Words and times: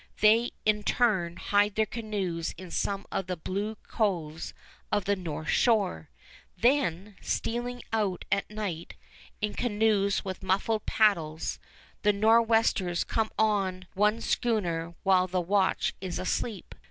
They, 0.19 0.49
in 0.65 0.81
turn, 0.81 1.37
hide 1.37 1.75
their 1.75 1.85
canoes 1.85 2.55
in 2.57 2.71
some 2.71 3.05
of 3.11 3.27
the 3.27 3.37
blue 3.37 3.75
coves 3.87 4.51
of 4.91 5.05
the 5.05 5.15
north 5.15 5.49
shore. 5.49 6.09
Then, 6.57 7.17
stealing 7.21 7.83
out 7.93 8.25
at 8.31 8.49
night, 8.49 8.95
in 9.41 9.53
canoes 9.53 10.25
with 10.25 10.41
muffled 10.41 10.87
paddles, 10.87 11.59
the 12.01 12.13
Nor'westers 12.13 13.03
come 13.03 13.29
on 13.37 13.85
one 13.93 14.21
schooner 14.21 14.95
while 15.03 15.27
the 15.27 15.39
watch 15.39 15.93
is 16.01 16.17
asleep. 16.17 16.73